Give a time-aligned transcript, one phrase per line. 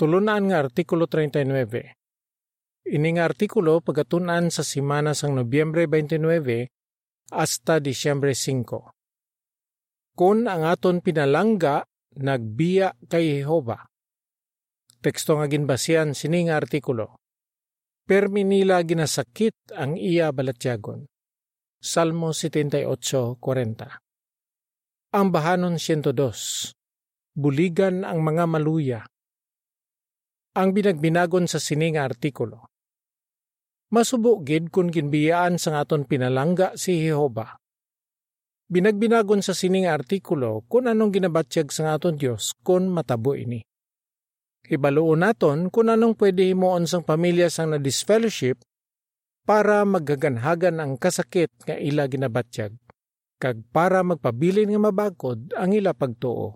[0.00, 2.88] Tulunan nga Artikulo 39.
[2.88, 10.16] Ini nga artikulo pagatunan sa simana sang Nobyembre 29 hasta Disyembre 5.
[10.16, 11.84] Kung ang aton pinalangga,
[12.16, 13.84] nagbiya kay Jehova.
[15.04, 17.20] Teksto nga ginbasihan sini nga artikulo.
[18.08, 21.04] Permi nila ginasakit ang iya balatyagon.
[21.76, 26.72] Salmo 78.40 Ang bahanon 102
[27.36, 29.04] Buligan ang mga maluya
[30.50, 32.66] ang binagbinagon sa sining artikulo.
[33.94, 37.58] Masubo gid kung ginbiyaan sa aton pinalangga si Jehova.
[38.70, 43.62] Binagbinagon sa sining artikulo kung anong ginabatsyag sa aton Dios kung matabo ini.
[44.66, 48.62] Hibaluon naton kung anong pwede himuon sang pamilya sang na disfellowship
[49.42, 52.78] para maggaganhagan ang kasakit nga ila ginabatsyag
[53.42, 56.54] kag para magpabilin nga mabagod ang ila pagtuo.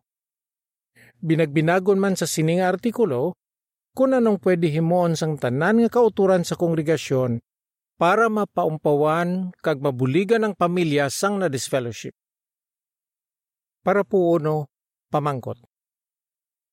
[1.19, 3.35] Binagbinagon man sa sining artikulo
[3.95, 7.39] kung anong pwede himuon sang tanan nga kauturan sa kongregasyon
[7.95, 12.13] para mapaumpawan kag mabuligan ang pamilya sang na disfellowship.
[13.87, 14.67] Para po uno,
[15.15, 15.63] pamangkot.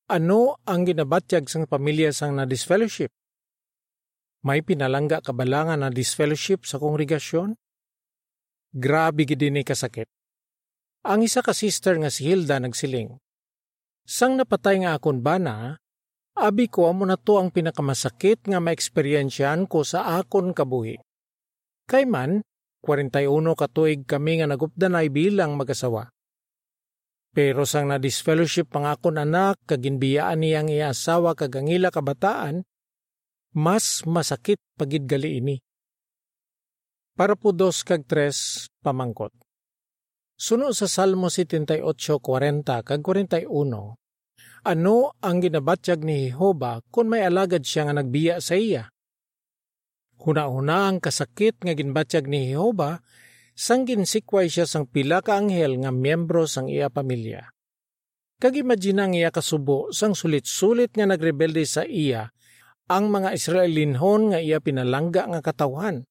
[0.09, 3.13] Ano ang ginabatyag sang pamilya sang na disfellowship?
[4.41, 7.53] May pinalangga kabalangan na disfellowship sa kongregasyon?
[8.73, 10.09] Grabe gid ni kasakit.
[11.05, 13.21] Ang isa ka sister nga si Hilda nagsiling.
[14.01, 15.77] Sang napatay nga akon bana,
[16.37, 20.95] Abi ko amo na to ang pinakamasakit nga maeksperiensyan ko sa akon kabuhi.
[21.91, 22.39] Kay man,
[22.87, 26.09] 41 katuig kami nga nagupdanay bilang mag-asawa.
[27.31, 32.63] Pero sang na disfellowship pang akon anak kaginbiyaan niyang iasawa kagangila kabataan,
[33.55, 35.55] mas masakit pagid gali ini.
[37.15, 39.35] Para po dos kag tres pamangkot.
[40.39, 43.45] Suno sa Salmo 78:40 kag 41,
[44.61, 48.89] ano ang ginabatyag ni Jehova kung may alagad siya nga nagbiya sa iya?
[50.21, 53.01] Huna-huna ang kasakit nga ginbatyag ni Jehova
[53.57, 57.49] sang ginsikway siya sang pila ka anghel nga miyembro sang iya pamilya.
[58.37, 62.29] Kagimagina ang iya kasubo sang sulit-sulit nga nagrebelde sa iya
[62.85, 66.05] ang mga Israelinhon nga iya pinalangga nga katawhan.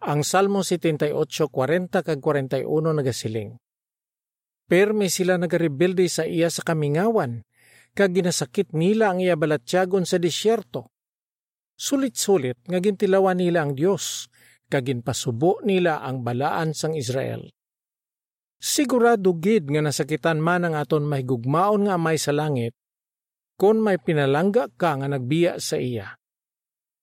[0.00, 3.60] Ang Salmo 78:40 kag 41 nagasiling.
[4.70, 7.42] Perme sila nagarebelde sa iya sa kamingawan,
[7.90, 10.94] kag ginasakit nila ang iya balatyagon sa disyerto.
[11.74, 14.30] Sulit-sulit nga gintilawan nila ang Dios,
[14.70, 17.50] kag ginpasubo nila ang balaan sang Israel.
[18.62, 22.70] Sigurado gid nga nasakitan man ang aton mahigugmaon nga amay sa langit,
[23.58, 26.14] kon may pinalangga ka nga nagbiya sa iya.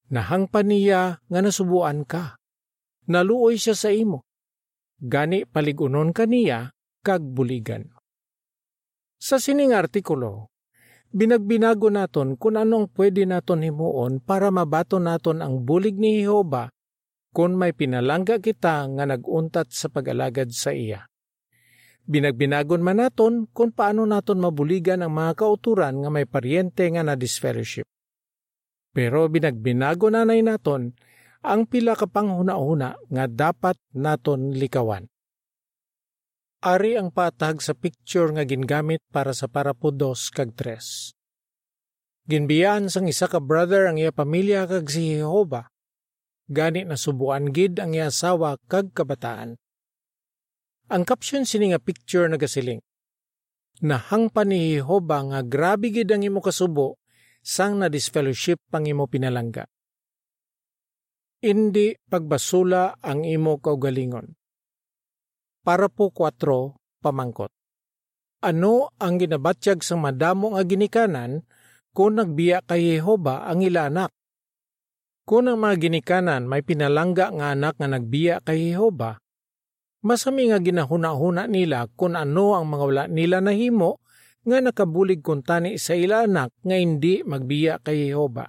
[0.08, 2.40] Nahangpa niya nga nasubuan ka.
[3.12, 4.24] Naluoy siya sa imo.
[5.04, 6.72] Gani paligunon ka niya
[7.08, 7.88] kag buligan.
[9.16, 10.52] Sa sining artikulo,
[11.16, 16.68] binagbinago naton kung anong pwede naton himuon para mabato naton ang bulig ni Jehova
[17.32, 21.08] kung may pinalangga kita nga naguntat sa pag-alagad sa iya.
[22.04, 27.16] Binagbinagon man naton kung paano naton mabuligan ang mga kauturan nga may paryente nga na
[27.16, 27.88] disfellowship.
[28.92, 30.92] Pero binagbinago nanay naton
[31.40, 35.08] ang pila ka panghuna-huna nga dapat naton likawan.
[36.58, 41.14] Ari ang patag sa picture nga gingamit para sa parapudos kag tres.
[42.26, 45.70] Ginbiyaan sang isa ka brother ang iya pamilya kag si Jehova.
[46.50, 49.54] Gani na subuan gid ang iya asawa kag kabataan.
[50.90, 52.82] Ang caption sini nga picture nagasiling.
[53.86, 56.98] Nahangpa ni Jehova nga grabe gid ang imo kasubo
[57.46, 59.70] sang na disfellowship pang imo pinalangga.
[61.46, 64.47] Indi pagbasula ang imo kaugalingon
[65.68, 67.52] para po 4 pamangkot.
[68.40, 71.44] Ano ang ginabatyag sa madamo nga ginikanan
[71.92, 74.16] kung nagbiya kay Jehova ang ila anak?
[75.28, 79.20] Kung ang mga ginikanan may pinalangga nga anak nga nagbiya kay Jehova,
[80.08, 84.00] masami nga ginahuna-huna nila kung ano ang mga wala nila nahimo
[84.48, 88.48] nga nakabulig kung tani sa ila anak nga hindi magbiya kay Jehova.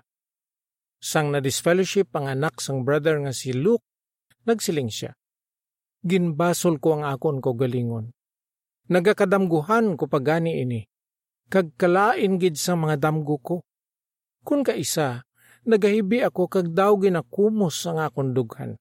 [1.03, 3.83] Sang na disfellowship ang anak sang brother nga si Luke,
[4.47, 5.18] nagsiling siya
[6.05, 8.15] ginbasol ko ang akon ko galingon.
[8.89, 10.81] Nagakadamguhan ko pagani ini,
[11.53, 13.57] kag kalain gid sa mga damgo ko.
[14.45, 15.29] Kun ka isa,
[15.69, 18.81] nagahibi ako kag daw ginakumos ang akon dughan.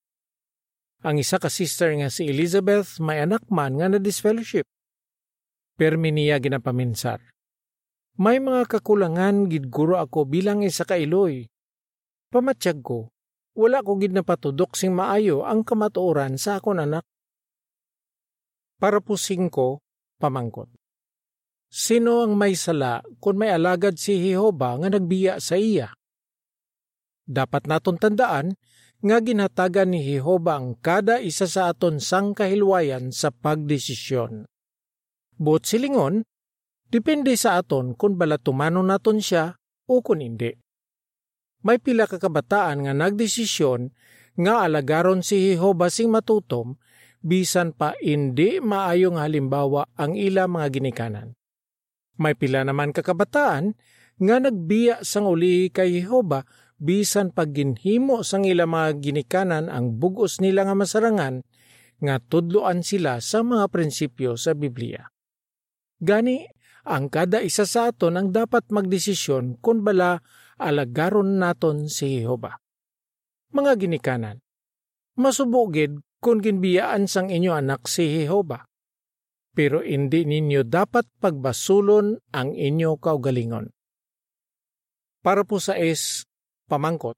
[1.03, 4.65] Ang isa ka sister nga si Elizabeth may anak man nga na disfellowship.
[5.77, 7.21] Permi niya ginapaminsar.
[8.17, 11.45] May mga kakulangan gid guro ako bilang isa ka iloy.
[12.33, 13.13] Pamatsyag ko,
[13.57, 17.01] wala ko gid napatudok sing maayo ang kamatuoran sa akon anak.
[18.77, 19.81] Para po singko,
[20.21, 20.69] pamangkot.
[21.67, 25.89] Sino ang may sala kung may alagad si Jehova nga nagbiya sa iya?
[27.27, 28.55] Dapat naton tandaan
[29.01, 34.47] nga ginhatagan ni Jehova ang kada isa sa aton sang kahilwayan sa pagdesisyon.
[35.37, 36.23] But silingon,
[36.87, 39.57] depende sa aton kung balatumano naton siya
[39.89, 40.53] o kung hindi.
[41.67, 43.91] May pila ka kabataan nga nagdesisyon
[44.39, 46.79] nga alagaron si Jehova sing matutom
[47.19, 51.35] bisan pa hindi maayong halimbawa ang ila mga ginikanan.
[52.15, 53.75] May pila naman kakabataan
[54.15, 56.47] nga nagbiya sang uli kay Jehova
[56.79, 61.43] bisan pagginhimo sang ila mga ginikanan ang bugos nila nga masarangan
[61.99, 65.11] nga tudloan sila sa mga prinsipyo sa Biblia.
[65.99, 66.47] Gani,
[66.87, 70.23] ang kada isa sa aton ang dapat magdesisyon kung bala
[70.57, 72.57] alagaron naton si Jehova.
[73.53, 74.37] Mga ginikanan,
[75.15, 78.67] masubugid kung ginbiyaan sang inyo anak si Jehova
[79.57, 83.73] pero hindi ninyo dapat pagbasulon ang inyo kaugalingon.
[85.25, 86.29] Para po sa is,
[86.69, 87.17] pamangkot.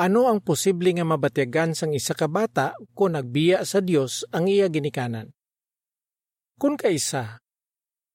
[0.00, 4.72] Ano ang posible nga mabatyagan sang isa ka bata kung nagbiya sa Dios ang iya
[4.72, 5.36] ginikanan?
[6.56, 7.44] Kung kaisa,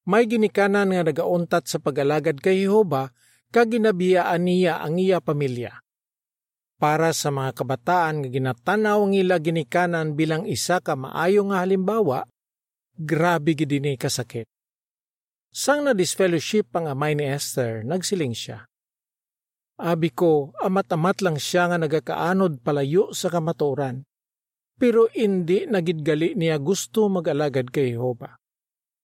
[0.10, 3.14] may ginikanan nga nagauntat sa pag-alagad kay Jehova
[3.50, 5.82] kag ginabiyaan niya ang iya pamilya.
[6.80, 12.24] Para sa mga kabataan nga ginatanaw ang ila ginikanan bilang isa ka maayo nga halimbawa,
[12.96, 14.48] grabe gidini kasakit.
[15.50, 18.70] Sang na disfellowship ang amay ni Esther, nagsiling siya.
[19.80, 24.04] Abi ko, amat-amat lang siya nga nagakaanod palayo sa kamaturan.
[24.80, 28.40] Pero hindi nagidgali niya gusto mag-alagad kay Jehova.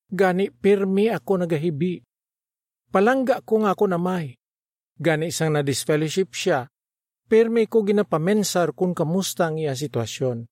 [0.08, 2.00] Gani pirmi ako nagahibi.
[2.96, 4.40] Palangga ko nga ako namay.
[4.96, 6.72] Gani isang na-disfellowship siya,
[7.28, 10.48] pirmi ko ginapamensar kung kamusta ang iya sitwasyon.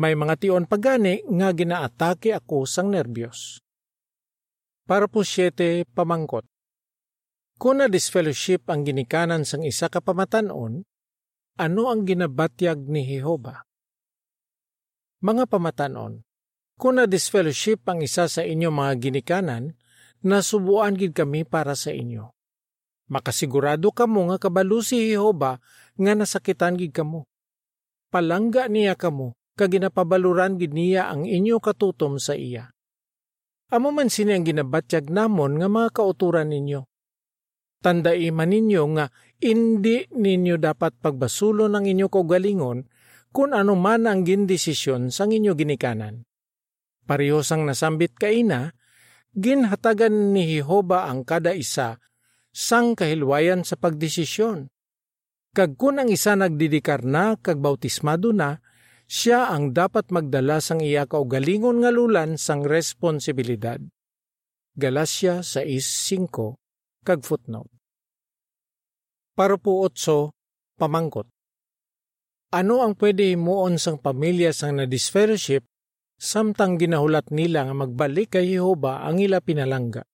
[0.00, 3.60] May mga tion pagani nga ginaatake ako sang nervyos.
[4.88, 6.48] Para po siyete pamangkot.
[7.60, 10.80] Kung na disfellowship ang ginikanan sang isa ka pamatanon,
[11.60, 13.60] ano ang ginabatyag ni Jehova?
[15.20, 16.24] Mga pamatanon,
[16.80, 19.76] kung na disfellowship ang isa sa inyo mga ginikanan,
[20.26, 22.34] nasubuan gid kami para sa inyo.
[23.06, 25.62] Makasigurado kamo nga kabalo si Jehova
[25.94, 27.30] nga nasakitan gid kamo.
[28.10, 32.74] Palangga niya kamo kaginapabaluran gid niya ang inyo katutom sa iya.
[33.70, 36.86] Amo man sini ang ginabatyag namon nga mga kauturan ninyo.
[37.82, 39.06] Tandai man ninyo nga
[39.42, 42.86] hindi ninyo dapat pagbasulon ang inyo kaugalingon
[43.30, 46.26] kung ano man ang gindesisyon sang inyo ginikanan.
[47.06, 48.74] Parehos ang nasambit kaina,
[49.36, 52.00] ginhatagan ni Jehova ang kada isa
[52.56, 54.72] sang kahilwayan sa pagdesisyon.
[55.52, 58.64] Kag kun ang isa nagdidikar na kag bautismado na,
[59.04, 63.78] siya ang dapat magdala sang iya kaugalingon nga lulan sang responsibilidad.
[64.76, 67.72] Galacia 6.5 kag footnote.
[69.36, 70.32] Para po otso,
[70.80, 71.28] pamangkot.
[72.56, 75.64] Ano ang pwede himuon sang pamilya sang na-disfellowship
[76.16, 80.04] samtang ginahulat nila nga magbalik kay Jehova ang ila pinalangga?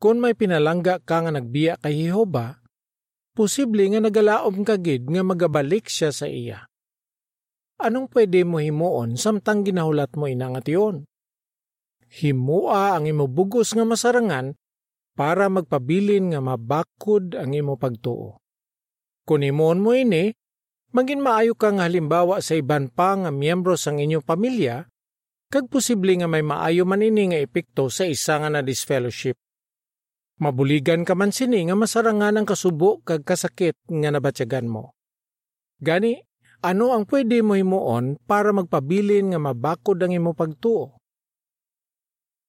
[0.00, 2.60] Kung may pinalangga ka nga nagbiya kay Jehova,
[3.32, 6.68] posible nga nagalaom kagid nga magabalik siya sa iya
[7.84, 11.04] anong pwede mo himuon samtang ginahulat mo inangation?
[12.08, 14.54] Himua ang imo bugos nga masarangan
[15.18, 18.38] para magpabilin nga mabakod ang imo pagtuo.
[19.26, 20.30] Kung himuon mo ini,
[20.94, 24.86] maging maayo kang halimbawa sa iban pa nga miyembro sang inyong pamilya,
[25.50, 29.34] kag posible nga may maayo man ini nga epekto sa isa nga na disfellowship.
[30.38, 34.94] Mabuligan ka man sini nga masarangan ang kasubo kag kasakit nga nabatyagan mo.
[35.82, 36.18] Gani,
[36.62, 40.98] ano ang pwede mo himuon para magpabilin nga mabakod ang imo pagtuo?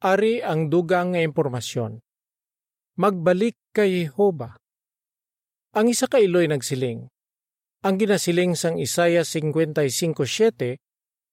[0.05, 1.97] Ari ang dugang nga impormasyon.
[2.95, 4.55] Magbalik kay Jehova.
[5.75, 7.11] Ang isa ka iloy nagsiling.
[7.85, 10.17] Ang ginasiling sang Isaya 55.7,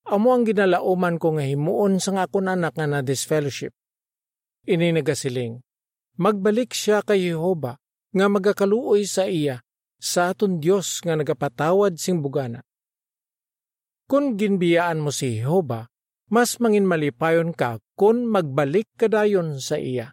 [0.05, 3.73] amo ang ginalauman ko nga himuon sang akon anak nga na disfellowship.
[4.69, 5.65] Ini nagasiling,
[6.21, 7.81] magbalik siya kay Jehova
[8.13, 9.65] nga magakaluoy sa iya
[9.97, 12.61] sa aton Dios nga nagapatawad sing bugana.
[14.05, 15.89] Kung ginbiyaan mo si Jehova,
[16.29, 20.13] mas mangin malipayon ka kung magbalik kadayon sa iya.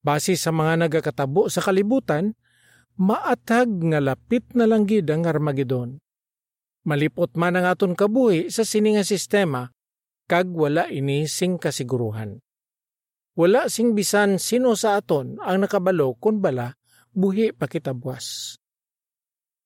[0.00, 2.32] Base sa mga nagakatabo sa kalibutan,
[3.00, 6.00] maatag nga lapit na lang gid ang Armageddon.
[6.82, 9.70] Malipot man ang aton kabuhi sa sininga sistema,
[10.26, 12.42] kag wala ini sing kasiguruhan.
[13.38, 16.76] Wala sing bisan sino sa aton ang nakabalo kun bala
[17.14, 18.58] buhi pakitabwas.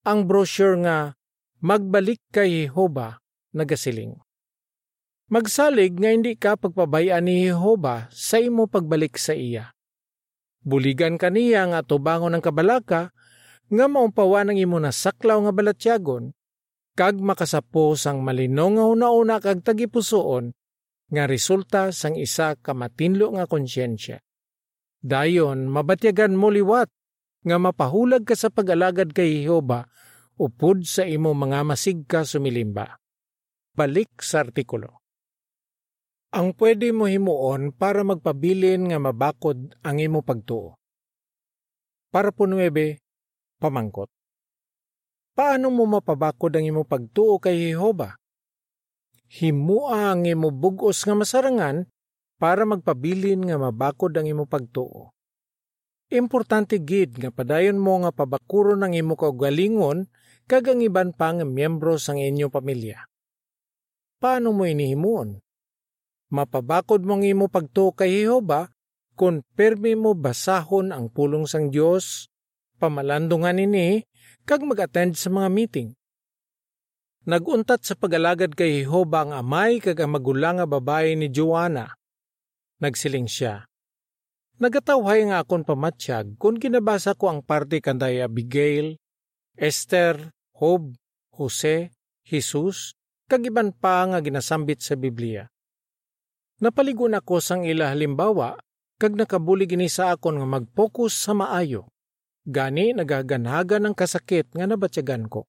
[0.07, 1.17] Ang brochure nga
[1.67, 3.17] Magbalik kay Jehova
[3.57, 4.13] nagasiling.
[5.33, 9.73] Magsalig nga hindi ka pagpabayaan ni Jehova sa imo pagbalik sa iya.
[10.67, 13.15] Buligan kaniya nga tubangon ng kabalaka
[13.71, 16.35] nga maumpawa ng imo na saklaw nga balatyagon
[16.99, 20.51] kag makasapo sang malinong nga una-una kag tagipusoon
[21.07, 24.19] nga resulta sang isa ka matinlo nga konsyensya.
[24.99, 26.91] Dayon mabatyagan mo liwat
[27.47, 29.87] nga mapahulag ka sa pag-alagad kay Jehova
[30.35, 32.99] upod sa imo mga masigka sumilimba.
[33.71, 35.06] Balik sa artikulo.
[36.37, 40.77] Ang pwede mo himuon para magpabilin nga mabakod ang imo pagtuo.
[42.13, 43.01] Para po nuebe,
[43.57, 44.13] pamangkot.
[45.33, 48.21] Paano mo mapabakod ang imo pagtuo kay Jehova?
[49.33, 51.89] Himua ang imo bugos nga masarangan
[52.37, 55.17] para magpabilin nga mabakod ang imo pagtuo.
[56.13, 60.05] Importante gid nga padayon mo nga pabakuro ng imo kaugalingon
[60.45, 63.09] kag ang iban pang miyembro sang inyong pamilya.
[64.21, 65.46] Paano mo inihimuon?
[66.27, 68.67] Mapabakod mong imo pagtuo kay Jehova
[69.15, 72.29] kung permi mo basahon ang pulong sang Dios,
[72.83, 74.05] pamalandungan ini,
[74.43, 75.89] kag mag-attend sa mga meeting.
[77.27, 81.91] Naguntat sa pag-alagad kay Jehova ang amay kag ang magulang nga babae ni Joanna.
[82.79, 83.67] Nagsiling siya.
[84.63, 88.97] Nagatawhay nga akon pamatsyag kung kinabasa ko ang parte kanday Abigail,
[89.57, 90.97] Esther, Job,
[91.35, 91.93] Jose,
[92.25, 92.97] Jesus,
[93.29, 95.49] kag iban pa nga ginasambit sa Biblia.
[96.57, 98.57] Napaligon ako sang ila halimbawa,
[98.97, 101.93] kag nakabulig ini sa akon nga mag-focus sa maayo.
[102.49, 105.45] Gani nagaganhaga ng kasakit nga nabatyagan ko.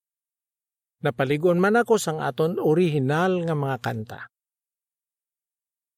[0.99, 4.19] Napaligon man ako sang aton orihinal nga mga kanta.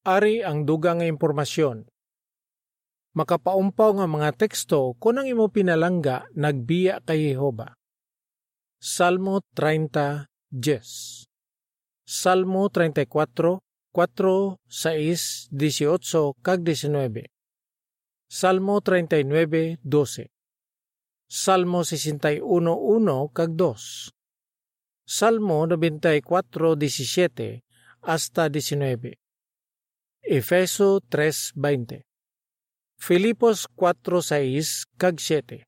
[0.05, 1.89] Ari ang dugang nga impormasyon.
[3.17, 7.73] Makapaumpaw nga mga teksto kung ang imo pinalangga nagbiya kay Jehova.
[8.77, 11.27] Salmo 30, 10
[12.05, 17.25] Salmo 34, 4, 6, 18, kag 19.
[18.29, 20.29] Salmo 39, 12.
[21.27, 24.11] Salmo 61, 1, kag 2.
[25.05, 27.63] Salmo 94, 17,
[28.01, 29.17] hasta 19.
[30.21, 32.05] Efeso 3, 20.
[32.99, 35.65] Filipos 4, 6, kag 7.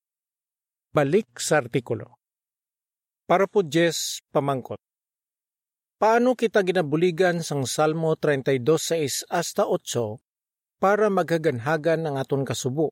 [0.94, 2.20] Balik sa artikulo.
[3.26, 4.78] Para po Jess pamangkot.
[6.02, 10.18] Paano kita ginabuligan sang Salmo 32:6 hasta 8
[10.82, 12.90] para maghaganhagan ang aton kasubo?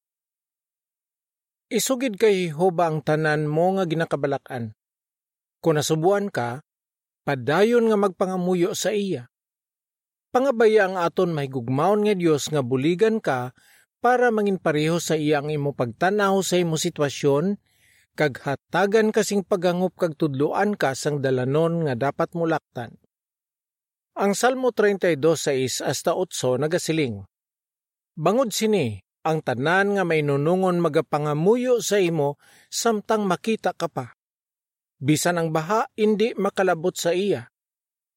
[1.73, 4.77] Isugid kay Jehova ang tanan mo nga ginakabalakan.
[5.57, 6.61] Kung nasubuan ka,
[7.25, 9.33] padayon nga magpangamuyo sa iya.
[10.29, 13.57] Pangabaya ang aton mahigugmaon nga Dios nga buligan ka
[14.05, 17.57] para mangin pareho sa iya ang imo pagtanaw sa imo sitwasyon
[18.19, 22.99] kag hatagan kasing pagangup kag tudloan ka sang dalanon nga dapat mulaktan.
[24.19, 27.23] Ang Salmo 32:6 hasta 8 nagasiling.
[28.19, 32.35] Bangod sini ang tanan nga may nunungon magapangamuyo sa imo
[32.67, 34.11] samtang makita ka pa.
[34.99, 37.47] Bisan ang baha indi makalabot sa iya.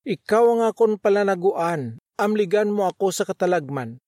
[0.03, 4.03] Ikaw ang akon palanaguan, amligan mo ako sa katalagman.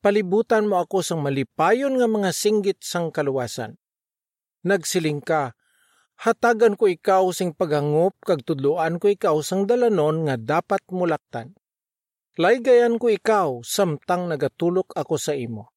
[0.00, 3.79] Palibutan mo ako sang malipayon nga mga singgit sang kaluwasan
[4.66, 5.56] nagsiling ka,
[6.20, 11.56] hatagan ko ikaw sing paghangop kag tudloan ko ikaw sang dalanon nga dapat mulaktan.
[12.40, 15.72] Laygayan ko ikaw samtang nagatulok ako sa imo.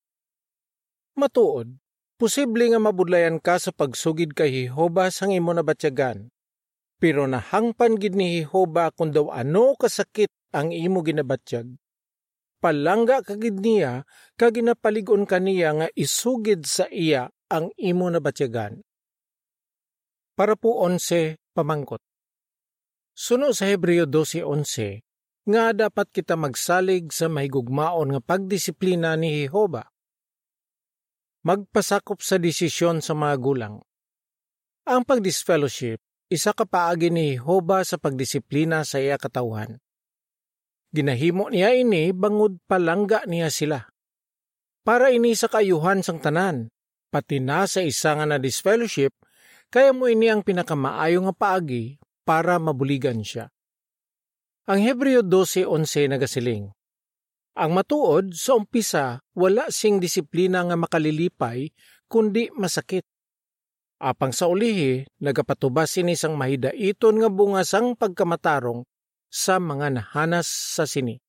[1.19, 1.75] Matuod,
[2.15, 6.31] posible nga mabudlayan ka sa pagsugid kay Jehova sang imo nabatyagan.
[7.03, 11.67] Pero nahangpan gid ni Jehova kung daw ano kasakit ang imo ginabatyag.
[12.63, 14.07] Palangga kagid niya
[14.39, 18.81] kag ginapaligon kaniya nga isugid sa iya ang imo na batyagan.
[20.33, 22.01] Para po 11 pamangkot.
[23.13, 25.05] Suno sa Hebreo 12.11
[25.45, 29.85] nga dapat kita magsalig sa mahigugmaon nga pagdisiplina ni Jehova.
[31.45, 33.75] Magpasakop sa desisyon sa mga gulang.
[34.89, 36.01] Ang pagdisfellowship,
[36.33, 39.77] isa ka paagi ni Jehova sa pagdisiplina sa iya katawhan.
[40.89, 43.85] Ginahimo niya ini bangod palangga niya sila.
[44.81, 46.72] Para ini sa kayuhan sang tanan,
[47.13, 49.13] pati na sa isa nga na disfellowship,
[49.69, 53.53] kaya mo ini ang pinakamaayo nga paagi para mabuligan siya.
[54.65, 56.73] Ang Hebreo 12.11 nagasiling,
[57.53, 61.69] Ang matuod sa umpisa wala sing disiplina nga makalilipay
[62.09, 63.05] kundi masakit.
[64.03, 68.83] Apang sa ulihi, nagapatubas sini sang mahidaiton nga bungasang pagkamatarong
[69.31, 71.22] sa mga nahanas sa sini.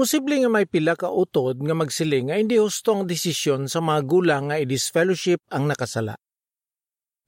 [0.00, 4.08] Posible nga may pila ka utod nga magsiling nga hindi husto ang desisyon sa mga
[4.08, 6.16] gulang nga i-disfellowship ang nakasala.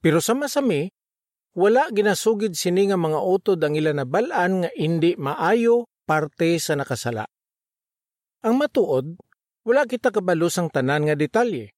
[0.00, 0.88] Pero sa masami,
[1.52, 6.72] wala ginasugid sini nga mga utod ang ilan na balaan nga hindi maayo parte sa
[6.72, 7.28] nakasala.
[8.40, 9.20] Ang matuod,
[9.68, 11.76] wala kita kabalo sang tanan nga detalye.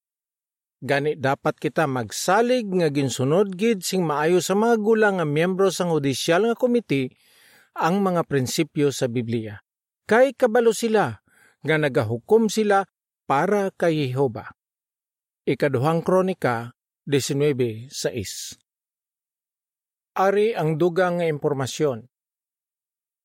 [0.79, 5.91] Gani dapat kita magsalig nga ginsunod gid sing maayo sa mga gulang nga miyembro sang
[5.91, 7.11] hudisyal nga komite
[7.75, 9.59] ang mga prinsipyo sa Biblia.
[10.05, 11.25] Kay kabalo sila
[11.65, 12.85] nga nagahukom sila
[13.25, 14.53] para kay Jehova.
[15.49, 16.77] Ikaduhang Kronika
[17.09, 17.89] 19.6
[20.15, 22.05] Ari ang dugang nga impormasyon.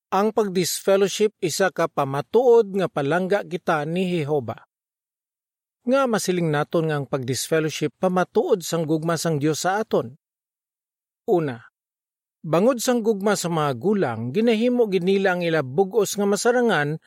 [0.09, 4.63] Ang pagdisfellowship isa ka pamatuod nga palangga kita ni Jehova.
[5.85, 10.17] Nga masiling naton nga ang pagdisfellowship pamatuod sang gugma sang Dios sa aton.
[11.29, 11.68] Una,
[12.45, 16.99] bangod sang gugma sa mga gulang, ginahimo ginila ang ila bugos nga masarangan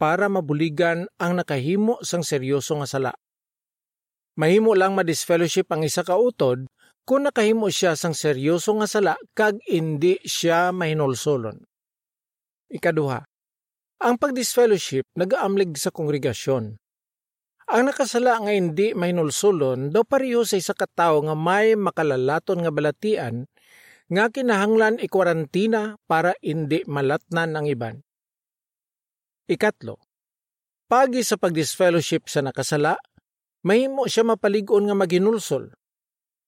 [0.00, 3.12] para mabuligan ang nakahimo sang seryoso nga sala.
[4.40, 6.64] Mahimo lang ma-disfellowship ang isa ka utod
[7.04, 11.60] kung nakahimo siya sang seryoso nga sala kag indi siya mahinolsolon.
[12.70, 13.20] Ikaduha,
[14.00, 16.80] ang pagdisfellowship nagaamlig sa kongregasyon.
[17.70, 22.72] Ang nakasala nga hindi mahinulsulon daw pareho sa isa ka tawo nga may makalalaton nga
[22.72, 23.44] balatian
[24.10, 27.96] nga kinahanglan ikwarantina para hindi malatnan ang iban.
[29.46, 30.02] Ikatlo,
[30.90, 32.98] pagi sa pagdisfellowship sa nakasala,
[33.62, 35.70] mahimo siya mapaligon nga maginulsol.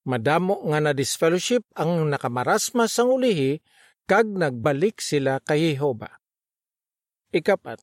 [0.02, 3.62] Madamo nga na disfellowship ang nakamarasmas sang ulihi
[4.10, 6.18] kag nagbalik sila kay Jehova.
[7.30, 7.78] Ikapat,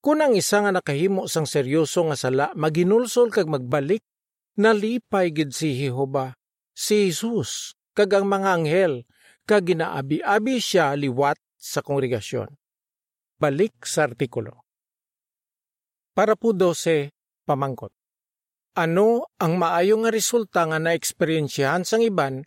[0.00, 4.00] kung ang isa nga nakahimo sang seryoso nga sala maginulsol kag magbalik,
[4.56, 6.32] nalipay gid si Jehova,
[6.72, 9.02] si Jesus, kag ang mga anghel,
[9.42, 12.46] kag ginaabi-abi siya liwat sa kongregasyon
[13.38, 14.66] balik sa artikulo.
[16.14, 17.14] Para po 12,
[17.46, 17.94] pamangkot.
[18.78, 22.46] Ano ang maayo nga resulta nga na-eksperyensyahan sang iban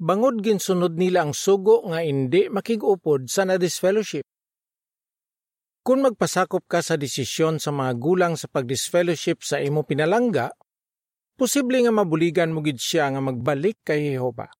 [0.00, 4.24] bangod ginsunod nila ang sugo nga hindi makigupod sa na-disfellowship?
[5.80, 10.52] Kung magpasakop ka sa desisyon sa mga gulang sa pag-disfellowship sa imo pinalangga,
[11.40, 14.59] posible nga mabuligan mo gid siya nga magbalik kay Jehova.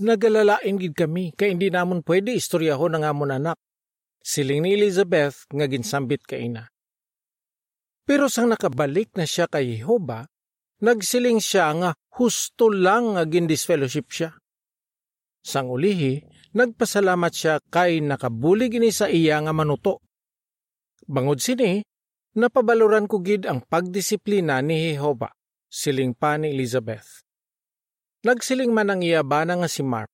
[0.00, 3.60] Nagalalain gid kami kay hindi namon pwede istoryahon ang amon anak
[4.22, 6.70] siling ni Elizabeth nga ginsambit kay ina.
[8.06, 10.26] Pero sang nakabalik na siya kay Jehova,
[10.82, 14.30] nagsiling siya nga husto lang nga gindisfellowship siya.
[15.42, 16.22] Sang ulihi,
[16.54, 20.02] nagpasalamat siya kay nakabulig ini sa iya nga manuto.
[21.02, 21.82] Bangod sini,
[22.38, 25.34] napabaloran ko gid ang pagdisiplina ni Jehova,
[25.66, 27.26] siling pa ni Elizabeth.
[28.22, 30.10] Nagsiling man ang iya bana nga si Mark.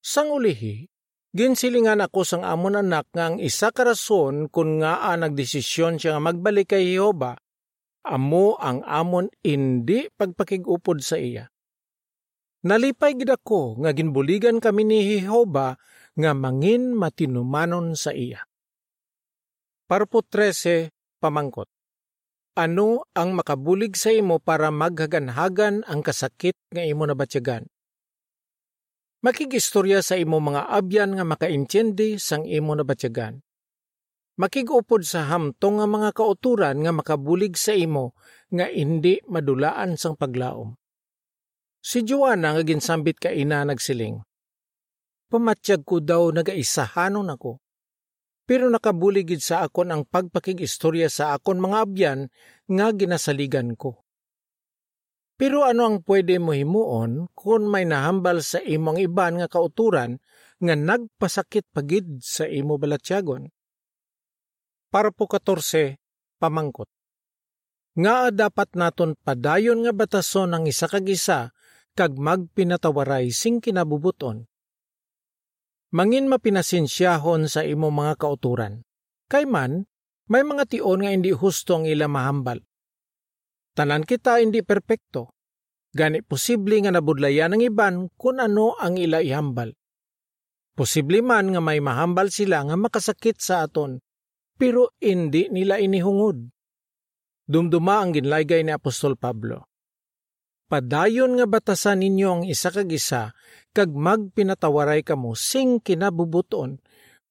[0.00, 0.92] Sang ulihi,
[1.32, 6.28] Ginsilingan ako sang amon anak nga ang isa ka rason kung nga nagdesisyon siya nga
[6.28, 7.32] magbalik kay Jehova,
[8.04, 11.48] amo ang amon indi pagpakigupod sa iya.
[12.68, 15.72] Nalipay gid ako nga ginbuligan kami ni Jehova
[16.12, 18.44] nga mangin matinumanon sa iya.
[19.88, 21.71] Parpo 13, pamangkot.
[22.52, 27.64] Ano ang makabulig sa imo para maghaganhagan ang kasakit nga imo nabatyagan?
[29.24, 33.40] Makigistorya sa imo mga abyan nga makaintindi sang imo na batyagan.
[34.36, 38.12] Makigupod sa hamtong nga mga kauturan nga makabulig sa imo
[38.52, 40.76] nga hindi madulaan sang paglaom.
[41.80, 44.20] Si Joanna nga ginsambit ka ina nagsiling.
[45.32, 47.56] Pamatsyag ko daw nagaisahanon ako.
[48.52, 52.20] Pero nakabuligid sa akon ang pagpakigistorya sa akon mga abyan
[52.68, 54.04] nga ginasaligan ko.
[55.40, 60.20] Pero ano ang pwede mo himuon kung may nahambal sa imong iban nga kauturan
[60.60, 63.48] nga nagpasakit pagid sa imo balatyagon?
[64.92, 65.96] Para po 14,
[66.36, 66.92] pamangkot.
[67.96, 71.56] Nga dapat naton padayon nga batason ang isa kag isa
[71.96, 74.44] kag magpinatawaray sing kinabubuton.
[75.92, 78.80] Mangin mapinasinsyahon sa imo mga kauturan.
[79.28, 79.84] Kay man,
[80.32, 82.64] may mga tion nga hindi husto ang ila mahambal.
[83.76, 85.36] Tanan kita hindi perpekto.
[85.92, 89.76] Gani posible nga nabudlayan ng iban kung ano ang ila ihambal.
[90.72, 94.00] Posible man nga may mahambal sila nga makasakit sa aton,
[94.56, 96.48] pero hindi nila inihungod.
[97.44, 99.68] Dumduma ang ginlaygay ni Apostol Pablo.
[100.72, 103.36] Padayon nga batasan ninyo ang isa kag isa,
[103.72, 106.78] kag magpinatawaray kamo sing kinabubuton,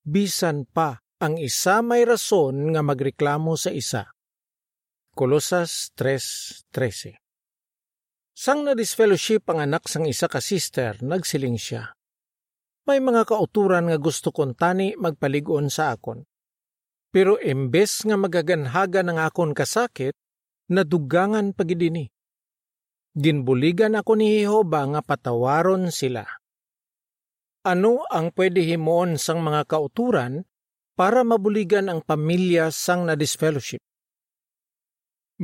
[0.01, 4.09] bisan pa ang isa may rason nga magreklamo sa isa.
[5.13, 7.21] Kolosas 3.13
[8.33, 11.93] Sang na-disfellowship ang anak sang isa ka sister, nagsiling siya.
[12.89, 16.25] May mga kauturan nga gusto kong tani magpaligon sa akon.
[17.13, 20.17] Pero embes nga magaganhaga ng akon kasakit,
[20.73, 22.09] nadugangan pagidini.
[23.11, 26.23] Ginbuligan ako ni Jehova nga patawaron sila.
[27.67, 30.47] Ano ang pwede himoon sang mga kauturan
[30.95, 33.83] para mabuligan ang pamilya sang na disfellowship.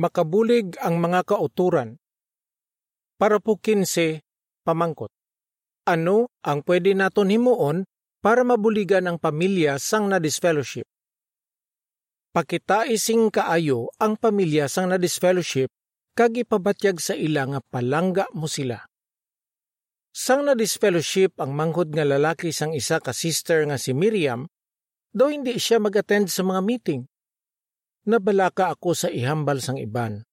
[0.00, 2.00] Makabulig ang mga kauturan.
[3.20, 4.24] Para po kinse,
[4.64, 5.12] pamangkot.
[5.84, 7.84] Ano ang pwede naton himuon
[8.24, 10.88] para mabuligan ang pamilya sang na disfellowship?
[12.32, 15.68] Pakita ising kaayo ang pamilya sang na disfellowship
[16.18, 18.82] kag ipabatyag sa ila nga palangga mo sila.
[20.10, 24.50] Sang na disfellowship ang manghod nga lalaki sang isa ka sister nga si Miriam,
[25.14, 27.06] do hindi siya mag-attend sa mga meeting.
[28.10, 30.26] Nabalaka ako sa ihambal sang iban.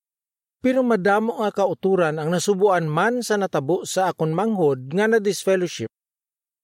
[0.58, 5.94] Pero madamo nga kauturan ang nasubuan man sa natabo sa akon manghod nga na disfellowship,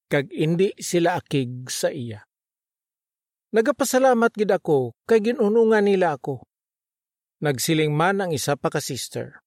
[0.09, 2.25] kag hindi sila akig sa iya.
[3.53, 6.41] Nagapasalamat gid ako kay ginunungan nila ako.
[7.41, 9.41] Nagsiling man ang isa pa ka sister.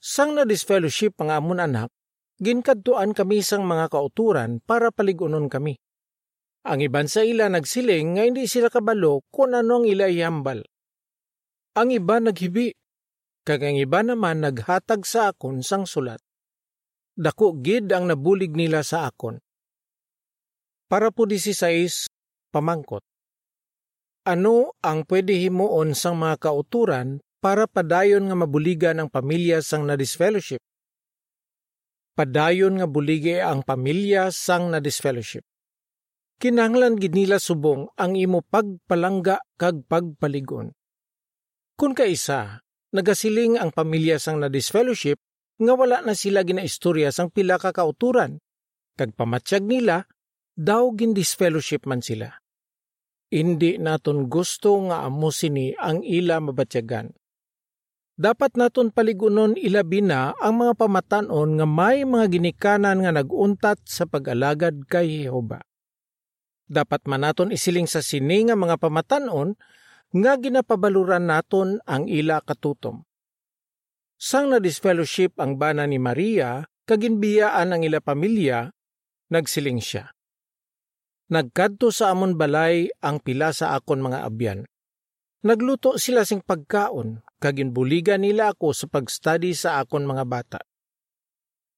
[0.00, 1.92] Sang na disfellowship ang amon anak,
[2.40, 5.76] ginkadtuan kami sang mga kauturan para paligunon kami.
[6.64, 10.64] Ang iban sa ila nagsiling nga hindi sila kabalo kung ano ang ila ihambal.
[11.76, 12.72] Ang iba naghibi,
[13.44, 16.18] kag ang iba naman naghatag sa akon sang sulat.
[17.12, 19.36] Dako gid ang nabulig nila sa akon.
[20.88, 22.08] Para po 16,
[22.56, 23.04] pamangkot.
[24.26, 29.94] Ano ang pwede himuon sang mga kauturan para padayon nga mabuligan ang pamilya sang na
[29.94, 30.58] disfellowship?
[32.16, 35.44] padayon nga bulige ang pamilya sang na disfellowship.
[36.40, 40.72] Kinahanglan gid nila subong ang imo pagpalangga kag pagpaligon.
[41.76, 42.64] Kung kaisa,
[42.96, 45.20] nagasiling ang pamilya sang na disfellowship
[45.60, 48.40] nga wala na sila ginaistorya sang pila ka kauturan,
[48.96, 50.08] kag pamatsyag nila,
[50.56, 52.32] daw gin disfellowship man sila.
[53.26, 57.10] Hindi naton gusto nga amo sini ang ila mabatyagan
[58.16, 64.08] dapat naton paligunon ilabi na ang mga pamatanon nga may mga ginikanan nga naguntat sa
[64.08, 65.60] pag-alagad kay Jehova.
[66.66, 69.54] Dapat man naton isiling sa sini nga mga pamatanon
[70.16, 73.04] nga ginapabaluran naton ang ila katutom.
[74.16, 78.72] Sang na disfellowship ang bana ni Maria, kaginbiyaan ang ila pamilya,
[79.28, 80.15] nagsiling siya.
[81.26, 84.62] Nagkadto sa amon balay ang pila sa akon mga abyan.
[85.42, 90.60] Nagluto sila sing pagkaon, kaginbuligan nila ako sa pagstudy sa akon mga bata.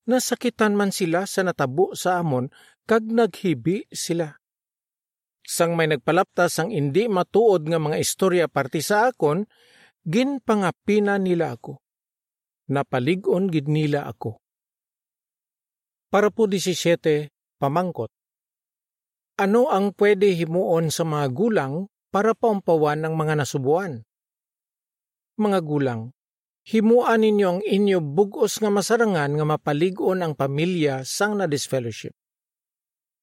[0.09, 2.49] Nasakitan man sila sa natabo sa amon,
[2.89, 4.37] kag naghibi sila.
[5.45, 9.49] Sang may nagpalaptas ang hindi matuod nga mga istorya parti sa akon,
[10.05, 11.81] ginpangapina nila ako.
[12.69, 14.41] Napaligon gid nila ako.
[16.13, 18.13] Para po 17, pamangkot.
[19.39, 24.03] Ano ang pwede himuon sa mga gulang para paumpawan ng mga nasubuan.
[25.39, 26.11] Mga gulang,
[26.67, 32.19] himuan ninyo ang inyo bugos nga masarangan nga mapaligon ang pamilya sang na disfellowship.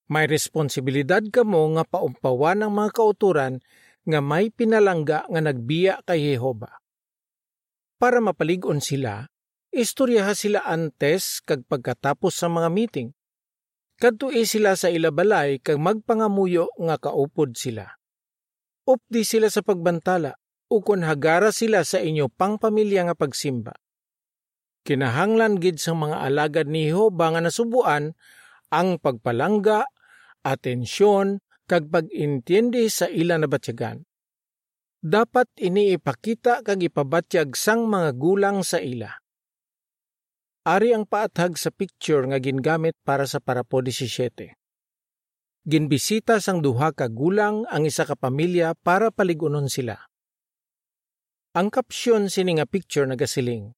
[0.07, 3.59] May responsibilidad kamo nga paumpawan ng mga kauturan
[4.07, 6.79] nga may pinalangga nga nagbiya kay Jehova.
[7.99, 9.27] Para mapaligon sila,
[9.75, 13.11] istoryaha sila antes kag pagkatapos sa mga meeting.
[13.95, 17.95] Kadtui sila sa ilabalay kag magpangamuyo nga kaupod sila
[18.85, 20.37] updi sila sa pagbantala,
[20.69, 23.73] ukon hagara sila sa inyo pangpamilya nga pagsimba.
[24.85, 28.13] Kinahanglan gid sa mga alagad ni Jehova nga nasubuan
[28.69, 29.89] ang pagpalangga,
[30.45, 34.05] atensyon, kag pag-intindi sa ila na batyagan.
[35.01, 39.09] Dapat iniipakita kag ipabatyag sang mga gulang sa ila.
[40.65, 44.57] Ari ang paathag sa picture nga gingamit para sa parapo 17
[45.65, 49.97] ginbisita sang duha ka gulang ang isa ka pamilya para paligunon sila.
[51.57, 53.73] Ang kapsyon sini nga picture nagasiling.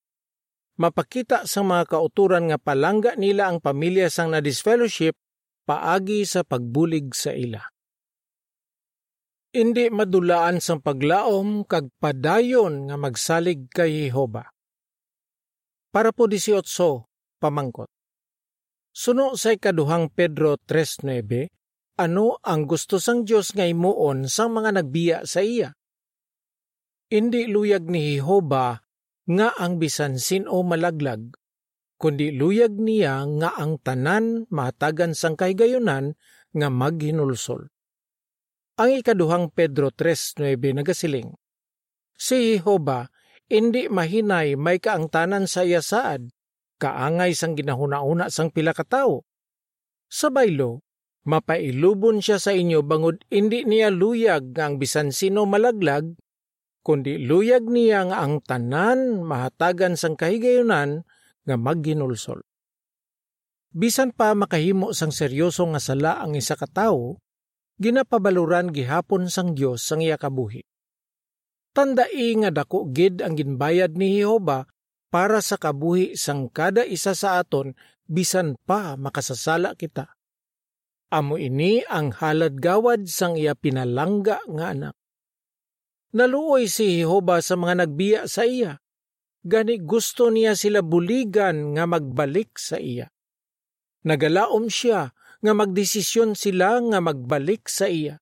[0.78, 5.16] Mapakita sa mga kauturan nga palangga nila ang pamilya sang na disfellowship
[5.64, 7.64] paagi sa pagbulig sa ila.
[9.48, 14.44] Hindi madulaan sang paglaom kag padayon nga magsalig kay Jehova.
[15.88, 16.60] Para po 18,
[17.40, 17.88] pamangkot.
[18.92, 21.48] Suno sa ikaduhang Pedro 3.9,
[21.96, 25.72] ano ang gusto sang Diyos nga imuon sang mga nagbiya sa iya.
[27.08, 28.76] Hindi luyag ni Jehova
[29.32, 31.32] nga ang bisan sino malaglag,
[31.96, 36.12] kundi luyag niya nga ang tanan matagan sang kahigayunan
[36.52, 37.72] nga maghinulsol.
[38.76, 40.52] Ang ikaduhang Pedro 3.9
[40.84, 41.32] nagasiling,
[42.18, 43.08] Si Jehova,
[43.48, 46.28] hindi mahinay may kaangtanan sa iya saad,
[46.76, 49.24] kaangay sang ginahuna-una sang pila ka tao.
[50.08, 50.84] Sa baylo,
[51.24, 56.16] mapailubon siya sa inyo bangod hindi niya luyag nga ang bisan sino malaglag,
[56.84, 61.04] kundi luyag niya nga ang tanan mahatagan sang kahigayunan
[61.44, 62.44] nga magginulsol.
[63.68, 67.20] Bisan pa makahimo sang seryoso nga sala ang isa ka tawo,
[67.76, 70.64] ginapabaluran gihapon sang Dios sang iya kabuhi.
[71.78, 74.66] Tandai nga dako gid ang ginbayad ni Jehova
[75.14, 77.70] para sa kabuhi sang kada isa sa aton
[78.02, 80.10] bisan pa makasasala kita.
[81.14, 84.98] Amo ini ang halad gawad sang iya pinalangga nga anak.
[86.18, 88.82] Naluoy si Jehova sa mga nagbiya sa iya.
[89.46, 93.06] Gani gusto niya sila buligan nga magbalik sa iya.
[94.02, 98.18] Nagalaom siya nga magdesisyon sila nga magbalik sa iya.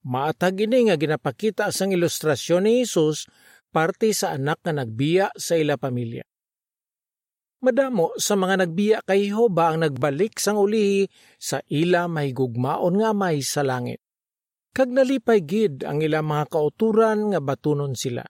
[0.00, 3.28] Maatag ini nga ginapakita sang ilustrasyon ni Jesus
[3.68, 6.24] parte sa anak nga nagbiya sa ila pamilya.
[7.60, 11.04] Madamo sa mga nagbiya kay Jehova ang nagbalik sang ulihi
[11.36, 14.00] sa ila mahigugmaon nga may sa langit.
[14.72, 18.24] Kag nalipay gid ang ila mga kauturan nga batunon sila.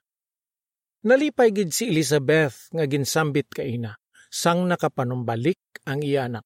[1.07, 3.95] Nalipay gid si Elizabeth nga ginsambit kaina,
[4.27, 6.43] sang nakapanumbalik ang iya anak.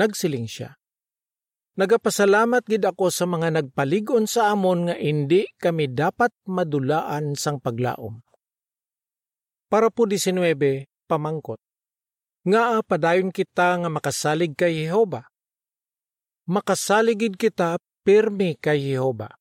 [0.00, 0.72] Nagsiling siya.
[1.76, 8.24] Nagapasalamat gid ako sa mga nagpaligon sa amon nga indi kami dapat madulaan sang paglaom.
[9.68, 10.56] Para po 19,
[11.04, 11.60] pamangkot.
[12.48, 15.28] Nga padayon kita nga makasalig kay Jehova.
[16.48, 17.76] Makasaligid kita
[18.08, 19.36] pirmi kay Jehova.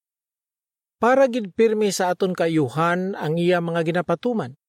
[1.00, 4.60] Para gid pirmi sa aton kayuhan ang iya mga ginapatuman.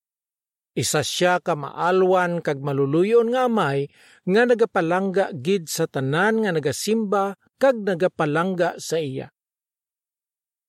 [0.76, 3.90] Isa siya ka maalwan kag maluluyon nga amay
[4.22, 9.32] nga nagapalangga gid sa tanan nga nagasimba kag nagapalangga sa iya.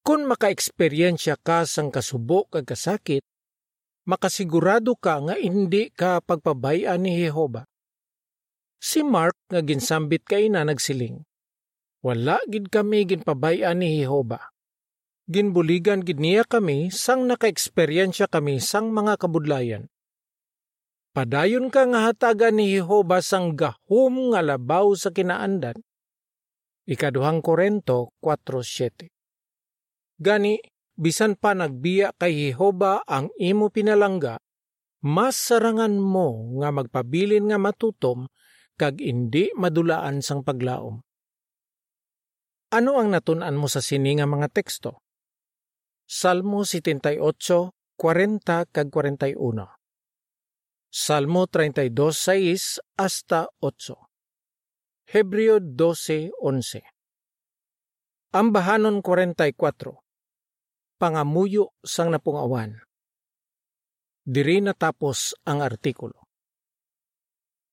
[0.08, 3.28] Kung maka-eksperyensya ka sang kasubo kag kasakit,
[4.08, 7.68] makasigurado ka nga hindi ka pagpabayaan ni Jehova.
[8.80, 11.28] Si Mark nga ginsambit kay na nagsiling.
[12.06, 14.54] Wala gid kami ginpabayaan ni Jehova.
[15.28, 19.92] Ginbuligan gid niya kami sang naka-eksperyensya kami sang mga kabudlayan.
[21.12, 25.76] Padayon ka nga hatagan ni Jehova sang gahom nga labaw sa kinaandan.
[26.88, 29.12] Ikaduhang Korento 4.7
[30.24, 30.56] Gani,
[30.96, 34.40] bisan pa nagbiya kay Jehova ang imo pinalangga,
[35.04, 38.32] mas sarangan mo nga magpabilin nga matutom
[38.80, 41.04] kag indi madulaan sang paglaom.
[42.72, 45.04] Ano ang natunan mo sa sini nga mga teksto?
[46.08, 47.20] Salmo 78,
[48.00, 49.36] 40 kag 41.
[50.88, 54.07] Salmo 32.6 hasta 8.
[55.08, 56.84] Hebreo 12.11.
[58.36, 59.56] Ambahanon 44.
[61.00, 62.84] Pangamuyo sang napungawan.
[64.28, 66.27] Diri natapos ang artikulo.